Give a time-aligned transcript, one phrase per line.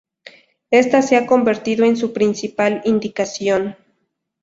[0.71, 3.75] Ésta se ha convertido en su principal indicación.